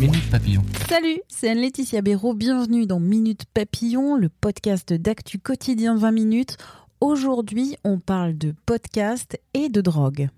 [0.00, 0.62] Minute Papillon.
[0.88, 2.32] Salut, c'est Anne-Laetitia Béraud.
[2.32, 6.56] Bienvenue dans Minute Papillon, le podcast d'actu quotidien de 20 minutes.
[7.00, 10.28] Aujourd'hui, on parle de podcast et de drogue.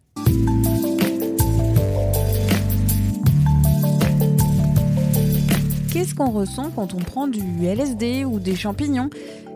[5.92, 9.11] Qu'est-ce qu'on ressent quand on prend du LSD ou des champignons?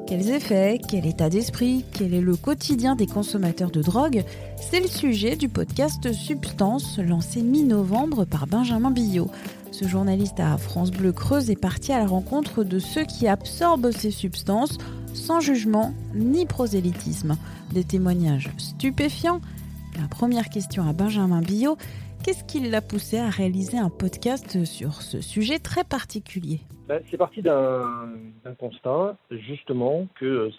[0.06, 0.80] Quels effets?
[0.86, 1.82] Quel état d'esprit?
[1.94, 4.22] Quel est le quotidien des consommateurs de drogue?
[4.60, 9.30] C'est le sujet du podcast Substance lancé mi-novembre par Benjamin Billot.
[9.74, 13.91] Ce journaliste à France Bleu Creuse est parti à la rencontre de ceux qui absorbent
[13.91, 14.78] ces substances
[15.12, 17.34] sans jugement ni prosélytisme.
[17.72, 19.41] Des témoignages stupéfiants.
[20.00, 21.77] La première question à Benjamin Billot
[22.25, 26.61] Qu'est-ce qui l'a poussé à réaliser un podcast sur ce sujet très particulier?
[26.86, 30.50] Ben, C'est parti d'un constat, justement, que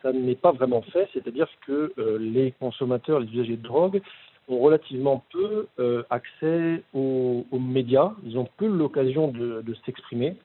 [0.00, 4.00] ça n'est pas vraiment fait, c'est-à-dire que euh, les consommateurs, les usagers de drogue
[4.48, 10.36] ont relativement peu euh, accès aux, médias, ils ont peu l'occasion de, de s'exprimer.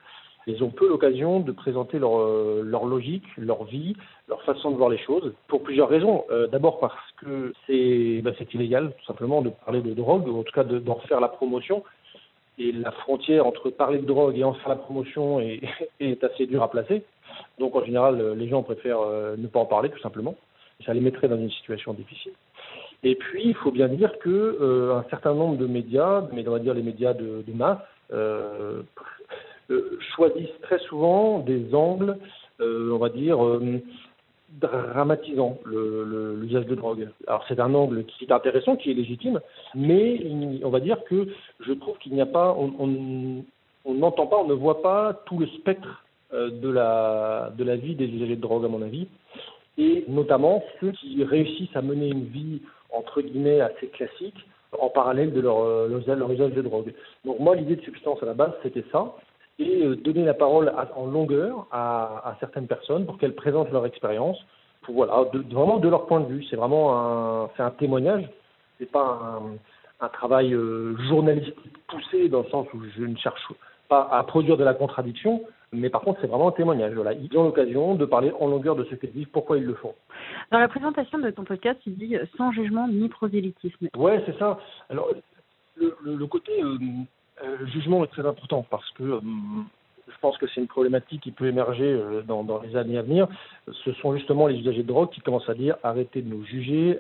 [0.47, 3.95] Ils ont peu l'occasion de présenter leur, euh, logique, leur vie,
[4.27, 6.25] leur façon de voir les choses, pour plusieurs raisons.
[6.31, 10.43] Euh, d'abord parce que c'est bah, illégal, tout simplement, de parler de drogue, ou en
[10.43, 11.83] tout cas d'en faire la promotion.
[12.57, 15.61] Et la frontière entre parler de drogue et en faire la promotion est,
[15.99, 17.03] est assez dure à placer.
[17.59, 19.05] Donc en général, les gens préfèrent
[19.37, 20.35] ne pas en parler, tout simplement.
[20.85, 22.31] Ça les mettrait dans une situation difficile.
[23.03, 26.59] Et puis, il faut bien dire que un certain nombre de médias, mais on va
[26.59, 27.77] dire les médias de, masse,
[29.71, 32.17] euh, choisissent très souvent des angles,
[32.59, 33.79] euh, on va dire, euh,
[34.59, 37.07] dramatisant l'usage de drogue.
[37.27, 39.39] Alors c'est un angle qui est intéressant, qui est légitime,
[39.75, 40.23] mais
[40.63, 41.27] on va dire que
[41.59, 45.45] je trouve qu'il n'y a pas, on n'entend pas, on ne voit pas tout le
[45.45, 49.07] spectre de la vie des usagers de drogue, à mon avis,
[49.79, 54.45] et notamment ceux qui réussissent à mener une vie, entre guillemets, assez classique,
[54.79, 56.93] en parallèle de leur, leur usage de drogue.
[57.25, 59.15] Donc moi, l'idée de substance à la base, c'était ça
[59.59, 64.37] et euh, donner la parole en longueur à, certaines personnes pour qu'elles présentent leur expérience,
[64.81, 66.45] pour voilà, vraiment de leur point de vue.
[66.49, 68.27] C'est vraiment un, c'est un témoignage,
[68.79, 69.41] c'est pas
[69.99, 71.57] un, travail euh, journalistique
[71.87, 73.41] poussé dans le sens où je ne cherche
[73.89, 76.93] pas à produire de la contradiction, mais par contre c'est vraiment un témoignage.
[76.93, 79.75] Voilà, ils ont l'occasion de parler en longueur de ce qu'ils disent, pourquoi ils le
[79.75, 79.93] font.
[80.51, 83.89] Dans la présentation de ton podcast, il dit sans jugement ni prosélytisme.
[83.95, 84.59] Ouais, c'est ça.
[84.89, 85.09] Alors
[85.77, 86.77] le, côté euh,
[87.43, 89.19] euh, jugement est très important parce que euh,
[90.07, 93.01] je pense que c'est une problématique qui peut émerger euh, dans, dans, les années à
[93.01, 93.27] venir.
[93.71, 96.97] Ce sont justement les usagers de drogue qui commencent à dire arrêtez de nous juger,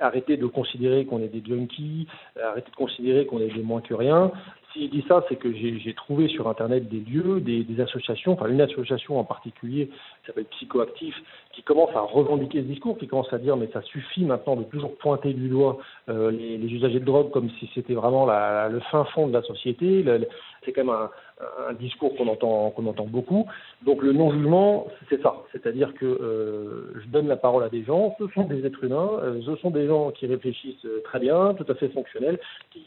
[0.00, 2.06] arrêtez de considérer qu'on est des junkies,
[2.42, 4.30] arrêtez de considérer qu'on est des moins que rien.
[4.72, 8.60] S'il dit ça, c'est que j'ai trouvé sur Internet des lieux, des, associations, enfin une
[8.60, 11.14] association en particulier qui s'appelle Psychoactif,
[11.52, 14.64] qui commence à revendiquer ce discours, qui commence à dire mais ça suffit maintenant de
[14.64, 15.78] toujours pointer du doigt
[16.08, 20.04] euh, les, usagers de drogue comme si c'était vraiment le fin fond de la société.
[20.64, 21.10] C'est quand même un,
[21.68, 23.46] un discours qu'on entend, qu'on entend beaucoup.
[23.84, 25.42] Donc le non-jugement, c'est ça.
[25.52, 29.10] C'est-à-dire que euh, je donne la parole à des gens, ce sont des êtres humains,
[29.22, 32.38] euh, ce sont des gens qui réfléchissent euh, très bien, tout à fait fonctionnels,
[32.70, 32.80] qui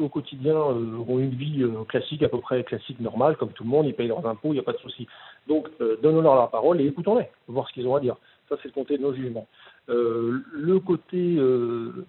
[0.00, 3.86] au quotidien ont une vie classique, à peu près classique, normale, comme tout le monde,
[3.86, 5.06] ils payent leurs impôts, il n'y a pas de souci.
[5.46, 5.68] Donc
[6.02, 8.16] donnons-leur la parole et écoutons-les, voir ce qu'ils ont à dire.
[8.48, 9.46] Ça, c'est le côté de nos jugements.
[9.88, 11.36] le côté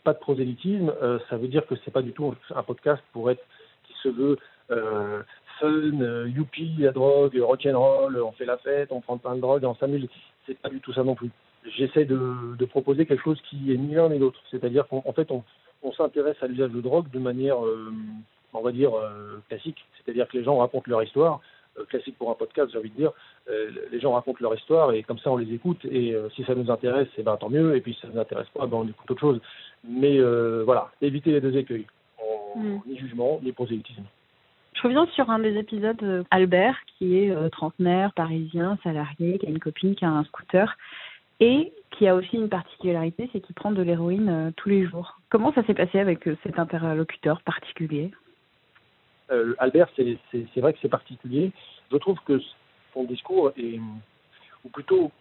[0.04, 0.94] pas de prosélytisme,
[1.30, 3.44] ça veut dire que c'est pas du tout un podcast pour être
[3.88, 4.38] qui se veut
[5.60, 9.64] fun, euh, youpi, la drogue, rock'n'roll, on fait la fête, on prend plein de drogue,
[9.64, 10.08] on s'amuse.
[10.46, 11.30] C'est pas du tout ça non plus.
[11.78, 14.40] J'essaie de, de, proposer quelque chose qui est ni l'un ni l'autre.
[14.50, 15.44] C'est-à-dire qu'en fait, on,
[15.84, 17.92] on s'intéresse à l'usage de drogue de manière, euh,
[18.54, 19.86] on va dire, euh, classique.
[19.98, 21.42] C'est-à-dire que les gens racontent leur histoire.
[21.90, 23.12] classique pour un podcast, j'ai envie de dire.
[23.92, 25.84] les gens racontent leur histoire et comme ça, on les écoute.
[25.86, 27.76] Et si ça nous intéresse, eh ben, tant mieux.
[27.76, 29.40] Et puis si ça ne nous intéresse pas, ben, on écoute autre chose.
[29.84, 30.20] Mais
[30.64, 31.86] voilà, éviter les deux écueils.
[32.56, 32.78] Mm.
[32.88, 34.06] Ni jugement, ni prosélytisme.
[34.80, 39.46] Je reviens sur un des épisodes, euh, Albert, qui est euh, trentenaire, parisien, salarié, qui
[39.46, 40.78] a une copine qui a un scooter
[41.42, 45.20] et qui a aussi une particularité, c'est qu'il prend de l'héroïne euh, tous les jours.
[45.30, 48.12] Comment ça s'est passé avec cet interlocuteur particulier?
[49.58, 50.18] Albert, c'est
[50.56, 51.52] vrai que c'est particulier.
[51.92, 52.40] Je trouve que
[52.94, 53.80] son discours est,
[54.64, 55.12] ou plutôt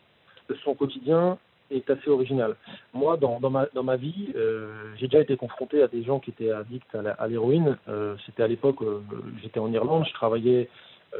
[0.64, 1.36] son quotidien,
[1.70, 2.56] est assez original.
[2.92, 6.18] Moi, dans, dans, ma, dans ma vie, euh, j'ai déjà été confronté à des gens
[6.20, 7.76] qui étaient addicts à l'héroïne.
[7.88, 9.00] Euh, C'était à l'époque, euh,
[9.42, 10.68] j'étais en Irlande, je travaillais,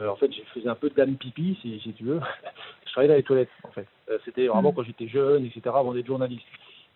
[0.06, 2.20] en fait, je faisais un peu de dame pipi, si, si tu veux.
[2.86, 3.86] je travaillais dans les toilettes, en fait.
[4.24, 6.46] C'était vraiment quand j'étais jeune, etc., avant d'être journaliste.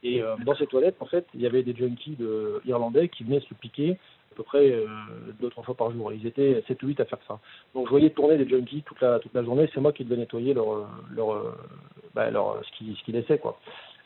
[0.02, 3.40] Et dans ces toilettes, en fait, il y avait des junkies de, irlandais qui venaient
[3.40, 3.98] se piquer
[4.32, 4.86] à peu près euh,
[5.40, 6.12] deux trois fois par jour.
[6.12, 7.38] Ils étaient 7 ou 8 à faire ça.
[7.74, 9.68] Donc je voyais tourner des junkies toute la toute la journée.
[9.72, 11.54] C'est moi qui devais nettoyer leur leur, euh,
[12.14, 13.58] bah, leur ce qu'ils ce qu'ils laissaient quoi.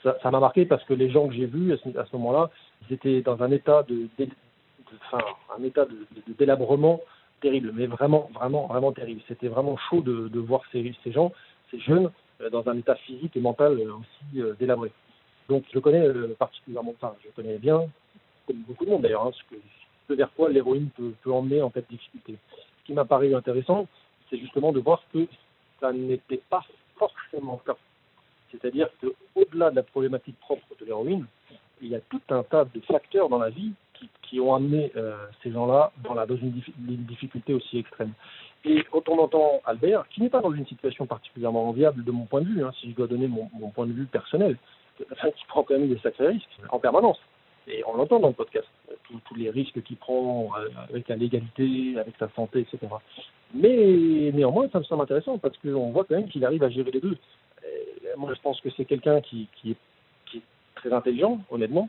[0.03, 2.51] Ça ça m'a marqué parce que les gens que j'ai vus à ce, moment-là,
[2.89, 4.29] ils étaient dans un état de, de,
[5.59, 5.97] un état de,
[6.39, 7.01] délabrement
[7.41, 9.21] terrible, mais vraiment vraiment vraiment terrible.
[9.29, 11.33] C'était vraiment chaud de, de voir ces ces gens,
[11.71, 14.91] ces jeunes euh, dans un état physique et mental euh, aussi euh, délabré.
[15.49, 17.87] Donc je connais euh, particulièrement, enfin je connais bien,
[18.47, 19.57] comme beaucoup de monde d'ailleurs, hein, que,
[20.15, 22.37] vers quoi l'héroïne peut, emmener en fait difficulté.
[22.81, 23.87] Ce qui m'a paru intéressant,
[24.31, 25.27] c'est justement de voir que
[25.81, 26.65] ça n'était pas
[26.97, 27.79] forcément le cas.
[28.51, 31.27] C'est-à-dire qu'au-delà de la problématique propre de l'héroïne,
[31.83, 34.93] il y a tout un tas de facteurs dans la vie qui, qui ont amené
[34.97, 38.13] euh, ces gens-là dans, la, dans une, dif une difficulté aussi extrême.
[38.65, 42.25] Et quand on entend Albert, qui n'est pas dans une situation particulièrement enviable de mon
[42.25, 44.57] point de vue, hein, si je dois donner mon, mon point de vue personnel,
[45.13, 47.19] enfin, qui prend quand même des sacrés risques en permanence.
[47.69, 48.69] Et on l'entend dans le podcast,
[49.09, 52.79] tous, les risques qu'il prend euh, avec la légalité, avec sa santé, etc.
[53.55, 56.93] Mais néanmoins, ça me semble intéressant parce qu'on voit quand même qu'il arrive à gérer
[56.93, 57.17] les deux.
[57.65, 59.77] Et moi, je pense que c'est quelqu'un qui, qui, est,
[60.77, 61.89] très intelligent, honnêtement,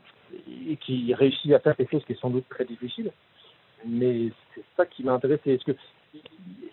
[0.66, 3.12] et qui réussit à faire quelque chose qui est sans doute très difficile.
[3.84, 5.52] Mais c'est ça qui m'a intéressé.
[5.52, 5.76] Est-ce que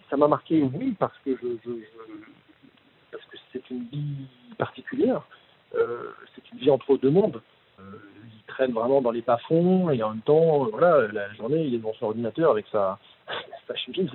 [0.10, 0.64] ça m'a marqué?
[0.64, 1.72] Oui, parce que je
[3.12, 5.22] parce que c'est une vie particulière.
[5.76, 7.42] Euh, c'est une vie entre deux mondes.
[8.56, 11.76] Il traîne vraiment dans les bas-fonds et en même temps, euh, voilà, la journée, il
[11.76, 12.98] est devant son ordinateur avec sa,
[13.68, 14.10] sa chemise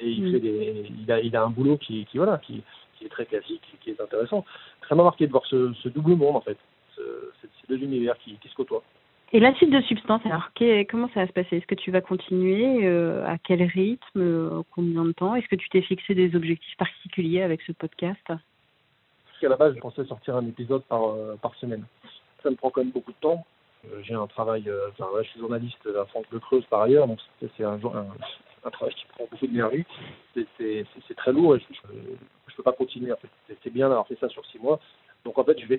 [0.00, 2.62] et il, fait des, il, a, il a un boulot qui, qui voilà, qui,
[2.98, 4.44] qui est très classique, qui est intéressant.
[4.88, 6.58] Ça m'a marqué de voir ce, ce double monde en fait,
[6.96, 7.02] ce,
[7.40, 8.82] ces deux univers qui, qui se côtoient.
[9.32, 10.50] Et la suite de Substance, alors
[10.88, 11.56] comment ça va se passer?
[11.56, 15.34] Est-ce que tu vas continuer euh, À quel rythme euh, Combien de temps?
[15.34, 18.22] Est-ce que tu t'es fixé des objectifs particuliers avec ce podcast?
[18.28, 18.38] Parce
[19.40, 21.84] qu'à la base, je pensais sortir un épisode par, euh, par semaine.
[22.44, 23.44] Ça me prend quand même beaucoup de temps.
[23.92, 26.82] Euh, J'ai un travail, euh, enfin, ouais, je suis journaliste à France Bleu Creuse par
[26.82, 29.84] ailleurs, donc c'est un, travail qui prend beaucoup d'énergie.
[30.34, 33.12] C'est très lourd et je ne peux pas continuer.
[33.62, 34.80] C'est bien d'avoir fait ça sur six mois.
[35.24, 35.76] Donc en fait, je vais,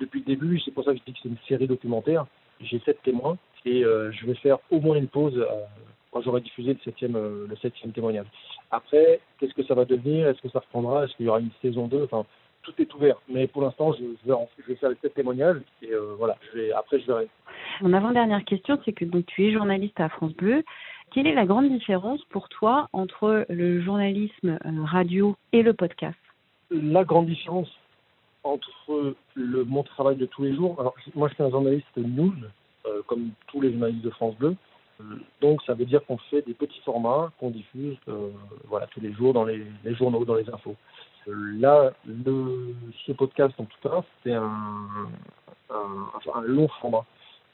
[0.00, 2.26] depuis le début, c'est pour ça que je dis que c'est une série documentaire
[2.60, 5.64] j'ai sept témoins et euh, je vais faire au moins une pause euh,
[6.10, 7.46] quand j'aurai diffusé le septième, euh,
[7.94, 8.26] témoignage.
[8.70, 10.28] Après, qu'est-ce que ça va devenir?
[10.28, 11.04] Est-ce que ça reprendra?
[11.04, 12.24] Est-ce qu'il y aura une saison 2 enfin,
[12.64, 13.16] Tout est ouvert.
[13.28, 16.36] Mais pour l'instant, je, je, vais, je vais faire les sept témoignages et euh, voilà,
[16.50, 17.28] je vais, après je verrai.
[17.82, 20.64] Mon avant-dernière question, c'est que donc, tu es journaliste à France Bleu.
[21.12, 26.18] Quelle est la grande différence pour toi entre le journalisme radio et le podcast?
[26.70, 27.70] La grande différence,
[28.42, 30.76] entre le, mon travail de tous les jours.
[30.80, 32.34] Alors, moi, je suis un journaliste news,
[32.86, 34.56] euh, comme tous les journalistes de France Bleu.
[35.00, 35.04] Euh,
[35.40, 38.30] donc, ça veut dire qu'on fait des petits formats qu'on diffuse euh,
[38.68, 40.76] voilà, tous les jours dans les, les journaux, dans les infos.
[41.26, 42.74] Là, le,
[43.06, 45.08] ce podcast, en tout cas, c'est un,
[45.70, 47.04] un, un, long format.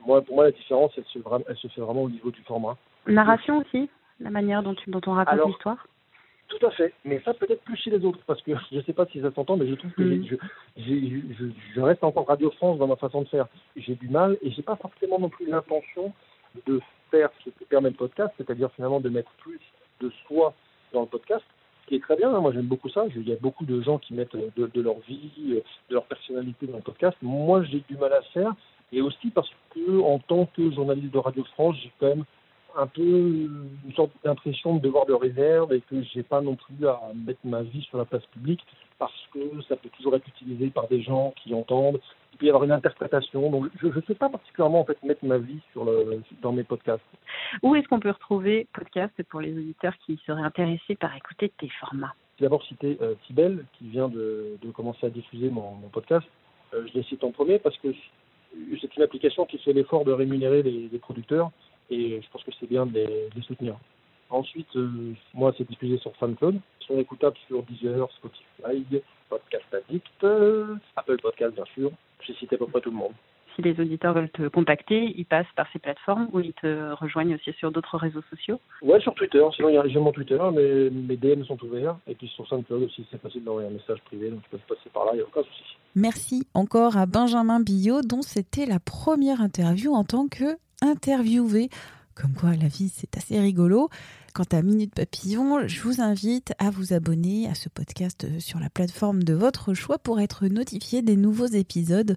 [0.04, 1.18] Moi, pour moi, la différence, elle se,
[1.48, 2.76] elle se fait vraiment au niveau du format.
[3.06, 3.88] Narration aussi
[4.18, 5.86] La manière dont, tu, dont on raconte l'histoire
[6.50, 8.92] tout à fait, mais ça peut-être plus chez les autres, parce que je ne sais
[8.92, 10.26] pas si ça s'entend, mais je trouve que mmh.
[10.26, 10.36] je,
[10.78, 11.44] je, je,
[11.76, 13.46] je, reste encore Radio France dans ma façon de faire.
[13.76, 16.12] J'ai du mal et j'ai pas forcément non plus l'intention
[16.66, 16.80] de
[17.12, 19.60] faire ce que permet le podcast, c'est-à-dire finalement de mettre plus
[20.00, 20.52] de soi
[20.92, 21.44] dans le podcast,
[21.90, 22.32] qui très bien.
[22.32, 22.40] Hein.
[22.40, 23.04] Moi, j'aime beaucoup ça.
[23.14, 25.30] Il y a beaucoup de gens qui mettent de, de leur vie,
[25.88, 27.16] de leur personnalité dans le podcast.
[27.22, 28.54] Moi, j'ai du mal à faire,
[28.92, 32.24] et aussi parce que en tant que journaliste de Radio France, j'ai quand même
[32.76, 36.86] un peu une sorte d'impression de devoir de réserve et que j'ai pas non plus
[36.86, 38.64] à mettre ma vie sur la place publique
[38.98, 42.00] parce que ça peut toujours être utilisé par des gens qui entendent.
[42.32, 43.50] Il peut y avoir une interprétation.
[43.50, 46.64] Donc je ne sais pas particulièrement en fait mettre ma vie sur le, dans mes
[46.64, 47.02] podcasts.
[47.62, 51.68] Où est-ce qu'on peut retrouver podcast pour les auditeurs qui seraient intéressés par écouter tes
[51.80, 52.14] formats?
[52.38, 56.26] D'abord cité euh, qui vient de, commencer à diffuser mon, podcast.
[56.72, 57.88] Euh, je les cite en premier parce que
[58.80, 61.50] c'est une application qui fait l'effort de rémunérer les, producteurs
[61.90, 63.76] et je pense que c'est bien de les, de les, soutenir.
[64.30, 70.24] Ensuite, euh, moi, c'est diffusé sur SoundCloud, ils sont écoutables sur Deezer, Spotify, Podcast Addict,
[70.24, 71.90] euh, Apple Podcast, bien sûr.
[72.24, 73.12] J'ai cité à peu près tout le monde.
[73.54, 77.34] Si les auditeurs veulent te contacter, ils passent par ces plateformes ou ils te rejoignent
[77.34, 79.42] aussi sur d'autres réseaux sociaux Ouais, sur Twitter.
[79.56, 81.96] Sinon, j'ai mon Twitter, mais mes DM sont ouverts.
[82.06, 84.90] Et puis sur SoundCloud aussi, c'est facile d'envoyer un message privé, donc ils peuvent passer
[84.92, 85.76] par là, il n'y a aucun souci.
[85.96, 91.68] Merci encore à Benjamin Billot, dont c'était la première interview en tant que interviewé.
[92.14, 93.88] Comme quoi, la vie, c'est assez rigolo.
[94.32, 98.70] Quant à Minute Papillon, je vous invite à vous abonner à ce podcast sur la
[98.70, 102.16] plateforme de votre choix pour être notifié des nouveaux épisodes.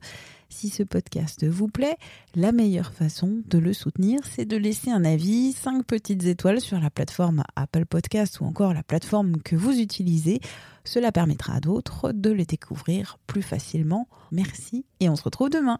[0.50, 1.98] Si ce podcast vous plaît,
[2.36, 6.80] la meilleure façon de le soutenir, c'est de laisser un avis, 5 petites étoiles sur
[6.80, 10.40] la plateforme Apple Podcast ou encore la plateforme que vous utilisez.
[10.84, 14.08] Cela permettra à d'autres de les découvrir plus facilement.
[14.32, 15.80] Merci et on se retrouve demain.